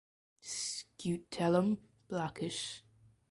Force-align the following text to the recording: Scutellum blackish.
Scutellum 0.53 1.77
blackish. 2.07 2.83